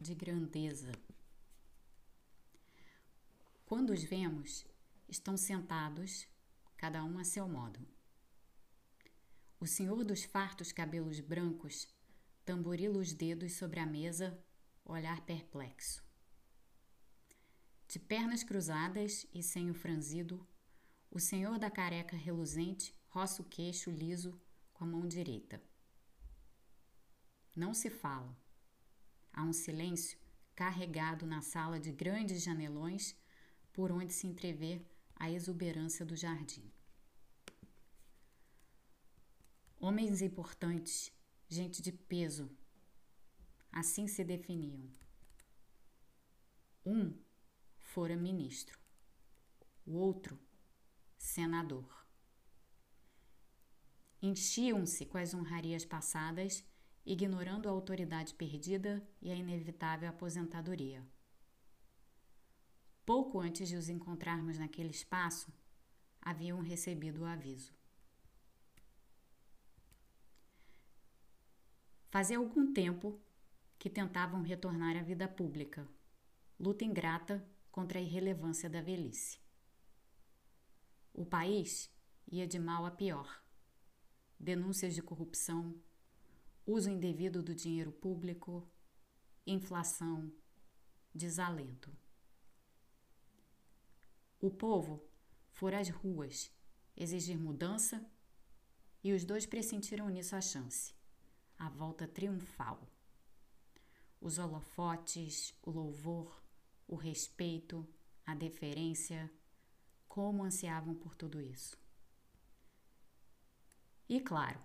de 0.00 0.14
grandeza. 0.14 0.92
Quando 3.66 3.90
os 3.90 4.02
vemos, 4.02 4.64
estão 5.06 5.36
sentados, 5.36 6.26
cada 6.76 7.04
um 7.04 7.18
a 7.18 7.24
seu 7.24 7.46
modo. 7.46 7.86
O 9.60 9.66
senhor 9.66 10.02
dos 10.02 10.24
fartos 10.24 10.72
cabelos 10.72 11.20
brancos 11.20 11.86
tamborila 12.46 12.98
os 12.98 13.12
dedos 13.12 13.52
sobre 13.52 13.78
a 13.78 13.84
mesa, 13.84 14.42
olhar 14.86 15.20
perplexo. 15.20 16.02
De 17.86 17.98
pernas 17.98 18.42
cruzadas 18.42 19.26
e 19.34 19.42
senho 19.42 19.74
franzido, 19.74 20.46
o 21.10 21.20
senhor 21.20 21.58
da 21.58 21.70
careca 21.70 22.16
reluzente 22.16 22.94
roça 23.08 23.42
o 23.42 23.44
queixo 23.44 23.90
liso 23.90 24.40
com 24.72 24.84
a 24.84 24.86
mão 24.86 25.06
direita. 25.06 25.60
Não 27.54 27.74
se 27.74 27.90
fala. 27.90 28.34
Há 29.32 29.42
um 29.42 29.52
silêncio 29.52 30.18
carregado 30.54 31.26
na 31.26 31.40
sala 31.40 31.78
de 31.78 31.92
grandes 31.92 32.42
janelões 32.42 33.16
por 33.72 33.90
onde 33.90 34.12
se 34.12 34.26
entrevê 34.26 34.82
a 35.16 35.30
exuberância 35.30 36.04
do 36.04 36.16
jardim. 36.16 36.70
Homens 39.78 40.20
importantes, 40.20 41.12
gente 41.48 41.80
de 41.80 41.92
peso, 41.92 42.50
assim 43.72 44.06
se 44.06 44.22
definiam. 44.22 44.90
Um 46.84 47.18
fora 47.78 48.16
ministro, 48.16 48.78
o 49.86 49.92
outro, 49.92 50.38
senador. 51.16 52.06
Enchiam-se 54.22 55.06
com 55.06 55.16
as 55.16 55.32
honrarias 55.32 55.84
passadas, 55.84 56.62
ignorando 57.04 57.68
a 57.68 57.72
autoridade 57.72 58.34
perdida 58.34 59.02
e 59.20 59.30
a 59.30 59.34
inevitável 59.34 60.08
aposentadoria. 60.08 61.04
Pouco 63.04 63.40
antes 63.40 63.68
de 63.68 63.76
os 63.76 63.88
encontrarmos 63.88 64.58
naquele 64.58 64.90
espaço, 64.90 65.52
haviam 66.20 66.60
recebido 66.60 67.22
o 67.22 67.26
aviso. 67.26 67.74
Fazia 72.10 72.38
algum 72.38 72.72
tempo 72.72 73.20
que 73.78 73.88
tentavam 73.88 74.42
retornar 74.42 74.96
à 74.96 75.02
vida 75.02 75.26
pública, 75.26 75.88
luta 76.58 76.84
ingrata 76.84 77.44
contra 77.70 77.98
a 77.98 78.02
irrelevância 78.02 78.68
da 78.68 78.82
velhice. 78.82 79.38
O 81.14 81.24
país 81.24 81.90
ia 82.30 82.46
de 82.46 82.58
mal 82.58 82.84
a 82.84 82.90
pior. 82.90 83.42
Denúncias 84.38 84.94
de 84.94 85.02
corrupção, 85.02 85.74
uso 86.70 86.88
indevido 86.88 87.42
do 87.42 87.54
dinheiro 87.54 87.90
público, 87.90 88.68
inflação, 89.46 90.32
desalento. 91.14 91.90
O 94.40 94.50
povo 94.50 95.04
fora 95.50 95.80
às 95.80 95.88
ruas 95.88 96.50
exigir 96.96 97.38
mudança 97.38 98.04
e 99.02 99.12
os 99.12 99.24
dois 99.24 99.46
pressentiram 99.46 100.08
nisso 100.08 100.36
a 100.36 100.40
chance, 100.40 100.94
a 101.58 101.68
volta 101.68 102.06
triunfal. 102.06 102.88
Os 104.20 104.38
holofotes, 104.38 105.54
o 105.62 105.70
louvor, 105.70 106.42
o 106.86 106.94
respeito, 106.94 107.88
a 108.24 108.34
deferência, 108.34 109.32
como 110.06 110.44
ansiavam 110.44 110.94
por 110.94 111.14
tudo 111.14 111.40
isso. 111.40 111.78
E 114.08 114.20
claro, 114.20 114.60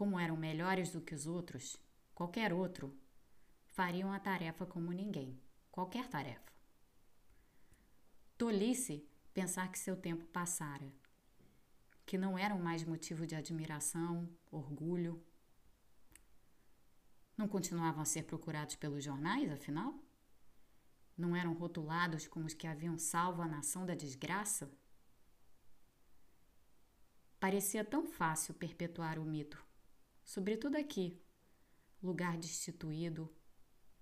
como 0.00 0.18
eram 0.18 0.34
melhores 0.34 0.90
do 0.90 1.02
que 1.02 1.14
os 1.14 1.26
outros, 1.26 1.76
qualquer 2.14 2.54
outro, 2.54 2.98
fariam 3.66 4.10
a 4.10 4.18
tarefa 4.18 4.64
como 4.64 4.94
ninguém, 4.94 5.38
qualquer 5.70 6.08
tarefa. 6.08 6.50
Tolice 8.38 9.06
pensar 9.34 9.70
que 9.70 9.78
seu 9.78 9.94
tempo 9.94 10.24
passara, 10.28 10.90
que 12.06 12.16
não 12.16 12.38
eram 12.38 12.58
mais 12.58 12.82
motivo 12.82 13.26
de 13.26 13.34
admiração, 13.34 14.26
orgulho. 14.50 15.22
Não 17.36 17.46
continuavam 17.46 18.00
a 18.00 18.06
ser 18.06 18.22
procurados 18.22 18.76
pelos 18.76 19.04
jornais, 19.04 19.52
afinal? 19.52 20.02
não 21.14 21.36
eram 21.36 21.52
rotulados 21.52 22.26
como 22.26 22.46
os 22.46 22.54
que 22.54 22.66
haviam 22.66 22.96
salvo 22.96 23.42
a 23.42 23.46
nação 23.46 23.84
da 23.84 23.94
desgraça? 23.94 24.72
Parecia 27.38 27.84
tão 27.84 28.06
fácil 28.06 28.54
perpetuar 28.54 29.18
o 29.18 29.26
mito, 29.26 29.62
sobretudo 30.30 30.76
aqui, 30.76 31.20
lugar 32.00 32.38
destituído, 32.38 33.28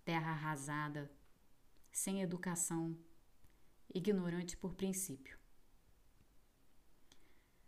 terra 0.05 0.33
arrasada, 0.33 1.11
sem 1.91 2.21
educação, 2.21 2.95
ignorante 3.95 4.55
por 4.55 4.75
princípio. 4.75 5.39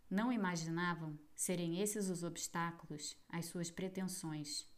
Não 0.07 0.31
imaginavam 0.31 1.17
serem 1.35 1.81
esses 1.81 2.07
os 2.07 2.21
obstáculos 2.23 3.17
às 3.27 3.45
suas 3.47 3.71
pretensões. 3.71 4.69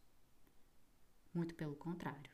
Muito 1.33 1.53
pelo 1.53 1.75
contrário. 1.75 2.31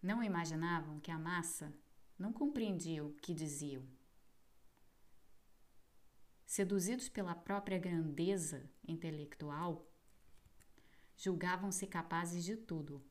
Não 0.00 0.22
imaginavam 0.22 1.00
que 1.00 1.10
a 1.10 1.18
massa 1.18 1.76
não 2.16 2.32
compreendia 2.32 3.04
o 3.04 3.12
que 3.14 3.34
diziam. 3.34 3.84
Seduzidos 6.54 7.08
pela 7.08 7.34
própria 7.34 7.80
grandeza 7.80 8.70
intelectual, 8.86 9.90
julgavam-se 11.16 11.84
capazes 11.84 12.44
de 12.44 12.54
tudo, 12.54 13.04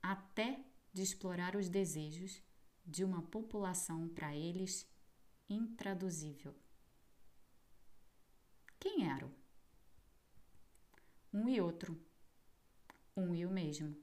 até 0.00 0.64
de 0.90 1.02
explorar 1.02 1.54
os 1.54 1.68
desejos 1.68 2.42
de 2.82 3.04
uma 3.04 3.20
população 3.20 4.08
para 4.08 4.34
eles 4.34 4.90
intraduzível. 5.50 6.54
Quem 8.80 9.06
eram? 9.10 9.30
Um 11.30 11.46
e 11.46 11.60
outro, 11.60 12.02
um 13.14 13.34
e 13.34 13.44
o 13.44 13.50
mesmo 13.50 13.94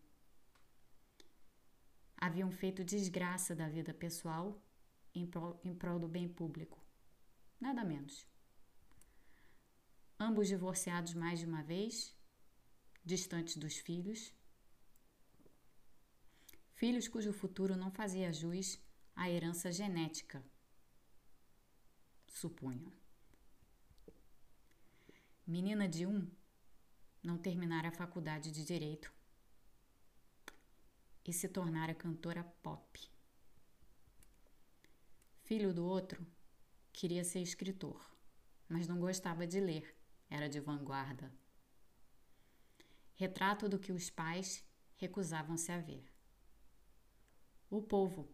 haviam 2.15 2.51
feito 2.51 2.83
desgraça 2.83 3.55
da 3.55 3.67
vida 3.67 3.95
pessoal 3.95 4.61
em 5.11 5.25
prol, 5.25 5.59
em 5.63 5.73
prol 5.73 5.97
do 5.97 6.07
bem 6.07 6.29
público. 6.29 6.87
Nada 7.59 7.83
menos. 7.83 8.27
Ambos 10.17 10.47
divorciados 10.47 11.13
mais 11.13 11.39
de 11.39 11.45
uma 11.45 11.61
vez, 11.63 12.15
distantes 13.03 13.57
dos 13.57 13.77
filhos. 13.77 14.33
Filhos 16.75 17.07
cujo 17.07 17.33
futuro 17.33 17.75
não 17.75 17.91
fazia 17.91 18.31
jus 18.31 18.79
à 19.15 19.29
herança 19.29 19.71
genética, 19.71 20.41
supunham. 22.27 22.91
Menina 25.45 25.89
de 25.89 26.05
um 26.05 26.29
não 27.21 27.37
terminara 27.37 27.89
a 27.89 27.91
faculdade 27.91 28.51
de 28.51 28.63
direito 28.63 29.11
e 31.25 31.33
se 31.33 31.49
tornara 31.49 31.93
cantora 31.93 32.43
pop. 32.63 32.99
Filho 35.43 35.73
do 35.73 35.85
outro, 35.85 36.25
queria 36.99 37.23
ser 37.23 37.39
escritor, 37.39 37.97
mas 38.67 38.85
não 38.85 38.99
gostava 38.99 39.47
de 39.47 39.57
ler, 39.61 39.95
era 40.29 40.49
de 40.49 40.59
vanguarda. 40.59 41.31
Retrato 43.15 43.69
do 43.69 43.79
que 43.79 43.93
os 43.93 44.09
pais 44.09 44.65
recusavam-se 44.97 45.71
a 45.71 45.79
ver. 45.79 46.03
O 47.69 47.81
povo. 47.81 48.27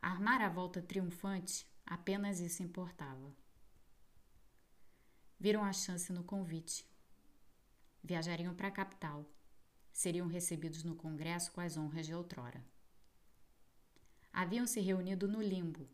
Armar 0.00 0.40
a 0.40 0.48
volta 0.48 0.80
triunfante, 0.80 1.70
apenas 1.84 2.40
isso 2.40 2.62
importava. 2.62 3.36
Viram 5.38 5.62
a 5.62 5.74
chance 5.74 6.10
no 6.10 6.24
convite. 6.24 6.86
Viajariam 8.02 8.54
para 8.54 8.68
a 8.68 8.72
capital 8.72 9.30
seriam 9.92 10.26
recebidos 10.26 10.84
no 10.84 10.96
Congresso 10.96 11.52
com 11.52 11.60
as 11.60 11.76
honras 11.76 12.06
de 12.06 12.14
outrora. 12.14 12.64
Haviam 14.32 14.66
se 14.66 14.80
reunido 14.80 15.26
no 15.26 15.42
limbo, 15.42 15.86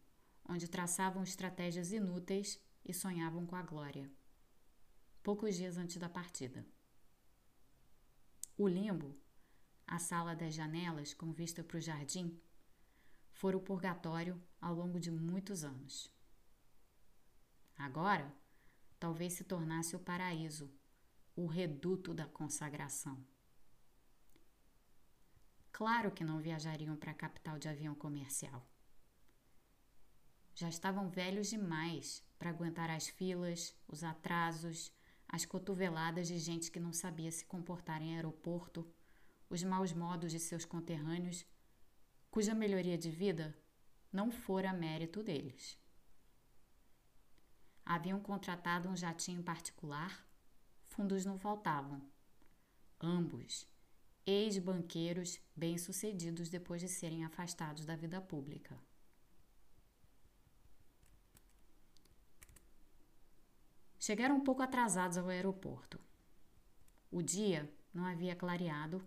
onde 0.48 0.68
traçavam 0.68 1.22
estratégias 1.22 1.92
inúteis 1.92 2.60
e 2.84 2.92
sonhavam 2.92 3.46
com 3.46 3.56
a 3.56 3.62
glória. 3.62 4.10
Poucos 5.22 5.56
dias 5.56 5.76
antes 5.76 5.96
da 5.96 6.08
partida. 6.08 6.66
O 8.56 8.68
limbo, 8.68 9.18
a 9.86 9.98
sala 9.98 10.34
das 10.34 10.54
janelas 10.54 11.14
com 11.14 11.32
vista 11.32 11.64
para 11.64 11.78
o 11.78 11.80
jardim, 11.80 12.40
fora 13.32 13.56
o 13.56 13.60
purgatório 13.60 14.40
ao 14.60 14.74
longo 14.74 15.00
de 15.00 15.10
muitos 15.10 15.64
anos. 15.64 16.12
Agora, 17.76 18.32
talvez 19.00 19.32
se 19.32 19.44
tornasse 19.44 19.96
o 19.96 19.98
paraíso, 19.98 20.72
o 21.34 21.46
reduto 21.46 22.14
da 22.14 22.26
consagração. 22.26 23.26
Claro 25.72 26.12
que 26.12 26.22
não 26.22 26.38
viajariam 26.40 26.96
para 26.96 27.10
a 27.10 27.14
capital 27.14 27.58
de 27.58 27.68
avião 27.68 27.94
comercial. 27.94 28.64
Já 30.54 30.68
estavam 30.68 31.08
velhos 31.08 31.48
demais 31.48 32.22
para 32.38 32.50
aguentar 32.50 32.88
as 32.88 33.08
filas, 33.08 33.74
os 33.88 34.04
atrasos, 34.04 34.92
as 35.28 35.44
cotoveladas 35.44 36.28
de 36.28 36.38
gente 36.38 36.70
que 36.70 36.78
não 36.78 36.92
sabia 36.92 37.30
se 37.32 37.44
comportar 37.44 38.00
em 38.00 38.14
aeroporto, 38.14 38.88
os 39.50 39.62
maus 39.64 39.92
modos 39.92 40.30
de 40.30 40.38
seus 40.38 40.64
conterrâneos, 40.64 41.44
cuja 42.30 42.54
melhoria 42.54 42.96
de 42.96 43.10
vida 43.10 43.56
não 44.12 44.30
fora 44.30 44.72
mérito 44.72 45.22
deles. 45.22 45.76
Haviam 47.84 48.20
contratado 48.20 48.88
um 48.88 48.96
jatinho 48.96 49.42
particular, 49.42 50.24
fundos 50.84 51.24
não 51.24 51.36
faltavam. 51.36 52.00
Ambos, 53.00 53.66
ex-banqueiros 54.24 55.40
bem-sucedidos 55.54 56.48
depois 56.48 56.80
de 56.80 56.88
serem 56.88 57.24
afastados 57.24 57.84
da 57.84 57.96
vida 57.96 58.20
pública. 58.20 58.78
Chegaram 64.06 64.36
um 64.36 64.44
pouco 64.44 64.60
atrasados 64.60 65.16
ao 65.16 65.30
aeroporto. 65.30 65.98
O 67.10 67.22
dia 67.22 67.74
não 67.90 68.04
havia 68.04 68.36
clareado 68.36 69.02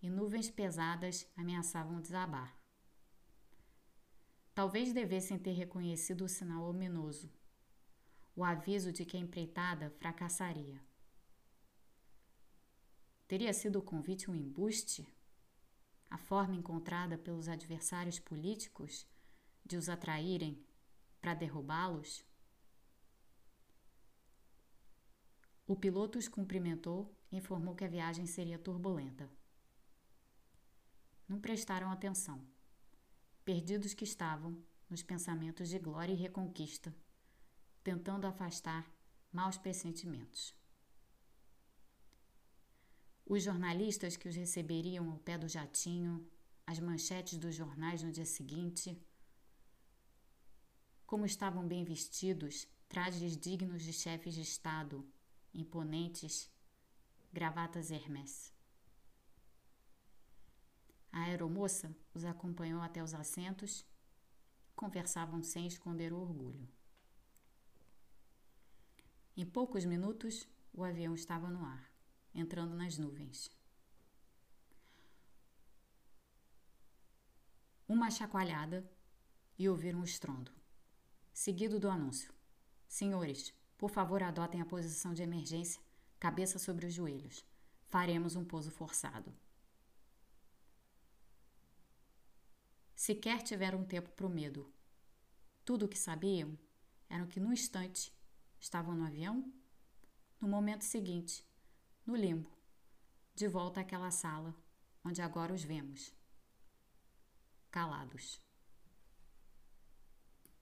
e 0.00 0.08
nuvens 0.08 0.48
pesadas 0.48 1.28
ameaçavam 1.36 2.00
desabar. 2.00 2.56
Talvez 4.54 4.92
devessem 4.92 5.36
ter 5.40 5.50
reconhecido 5.54 6.22
o 6.22 6.28
sinal 6.28 6.62
ominoso, 6.62 7.32
o 8.36 8.44
aviso 8.44 8.92
de 8.92 9.04
que 9.04 9.16
a 9.16 9.20
empreitada 9.20 9.90
fracassaria. 9.98 10.80
Teria 13.26 13.52
sido 13.52 13.80
o 13.80 13.82
convite 13.82 14.30
um 14.30 14.36
embuste? 14.36 15.04
A 16.08 16.16
forma 16.16 16.54
encontrada 16.54 17.18
pelos 17.18 17.48
adversários 17.48 18.20
políticos 18.20 19.04
de 19.66 19.76
os 19.76 19.88
atraírem 19.88 20.64
para 21.20 21.34
derrubá-los? 21.34 22.24
O 25.72 25.76
piloto 25.84 26.18
os 26.18 26.28
cumprimentou 26.28 27.10
e 27.30 27.38
informou 27.38 27.74
que 27.74 27.82
a 27.82 27.88
viagem 27.88 28.26
seria 28.26 28.58
turbulenta. 28.58 29.26
Não 31.26 31.40
prestaram 31.40 31.90
atenção, 31.90 32.46
perdidos 33.42 33.94
que 33.94 34.04
estavam 34.04 34.62
nos 34.90 35.02
pensamentos 35.02 35.70
de 35.70 35.78
glória 35.78 36.12
e 36.12 36.14
reconquista, 36.14 36.94
tentando 37.82 38.26
afastar 38.26 38.86
maus 39.32 39.56
pressentimentos. 39.56 40.54
Os 43.24 43.42
jornalistas 43.42 44.14
que 44.14 44.28
os 44.28 44.36
receberiam 44.36 45.10
ao 45.10 45.20
pé 45.20 45.38
do 45.38 45.48
jatinho, 45.48 46.30
as 46.66 46.78
manchetes 46.78 47.38
dos 47.38 47.54
jornais 47.54 48.02
no 48.02 48.12
dia 48.12 48.26
seguinte, 48.26 49.00
como 51.06 51.24
estavam 51.24 51.66
bem 51.66 51.82
vestidos, 51.82 52.68
trajes 52.90 53.38
dignos 53.38 53.82
de 53.82 53.94
chefes 53.94 54.34
de 54.34 54.42
Estado 54.42 55.02
imponentes, 55.54 56.50
gravatas 57.32 57.90
Hermès. 57.90 58.52
A 61.10 61.24
aeromoça 61.24 61.94
os 62.14 62.24
acompanhou 62.24 62.80
até 62.80 63.02
os 63.02 63.12
assentos, 63.12 63.84
conversavam 64.74 65.42
sem 65.42 65.66
esconder 65.66 66.12
o 66.12 66.20
orgulho. 66.20 66.68
Em 69.36 69.44
poucos 69.44 69.84
minutos, 69.84 70.48
o 70.72 70.82
avião 70.82 71.14
estava 71.14 71.48
no 71.48 71.64
ar, 71.64 71.90
entrando 72.34 72.74
nas 72.74 72.96
nuvens. 72.96 73.50
Uma 77.86 78.10
chacoalhada 78.10 78.90
e 79.58 79.68
ouviram 79.68 80.00
o 80.00 80.04
estrondo, 80.04 80.50
seguido 81.32 81.78
do 81.78 81.90
anúncio: 81.90 82.32
Senhores, 82.88 83.54
por 83.82 83.90
favor, 83.90 84.22
adotem 84.22 84.60
a 84.60 84.64
posição 84.64 85.12
de 85.12 85.24
emergência, 85.24 85.82
cabeça 86.20 86.56
sobre 86.56 86.86
os 86.86 86.94
joelhos. 86.94 87.44
Faremos 87.88 88.36
um 88.36 88.44
pouso 88.44 88.70
forçado. 88.70 89.34
Sequer 92.94 93.42
tiveram 93.42 93.84
tempo 93.84 94.08
para 94.10 94.24
o 94.24 94.30
medo. 94.30 94.72
Tudo 95.64 95.86
o 95.86 95.88
que 95.88 95.98
sabiam 95.98 96.56
era 97.10 97.26
que 97.26 97.40
no 97.40 97.52
instante 97.52 98.16
estavam 98.60 98.94
no 98.94 99.04
avião, 99.04 99.52
no 100.40 100.46
momento 100.46 100.82
seguinte, 100.82 101.44
no 102.06 102.14
limbo, 102.14 102.52
de 103.34 103.48
volta 103.48 103.80
àquela 103.80 104.12
sala 104.12 104.54
onde 105.04 105.20
agora 105.20 105.52
os 105.52 105.64
vemos, 105.64 106.14
calados. 107.68 108.40